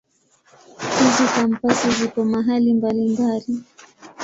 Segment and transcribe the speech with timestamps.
[0.97, 3.63] Hizi Kampasi zipo mahali mbalimbali.